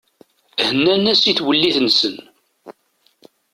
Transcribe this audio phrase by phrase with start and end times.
[0.67, 2.15] Hennan-as i twellit-nsen.